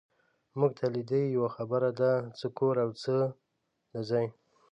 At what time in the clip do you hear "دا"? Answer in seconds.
3.91-4.01